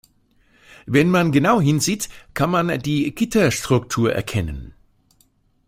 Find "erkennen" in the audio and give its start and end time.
4.11-4.73